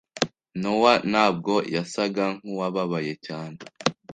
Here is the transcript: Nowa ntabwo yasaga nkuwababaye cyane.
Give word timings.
Nowa 0.61 0.93
ntabwo 1.11 1.53
yasaga 1.75 2.23
nkuwababaye 2.39 3.13
cyane. 3.25 3.57